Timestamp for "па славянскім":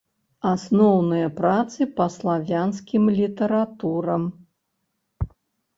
1.99-3.03